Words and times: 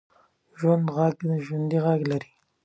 ژوندي 1.45 1.77
غږ 1.83 2.01
لري 2.11 2.31